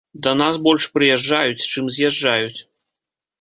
[0.27, 2.59] Да нас больш прыязджаюць, чым з'язджаюць.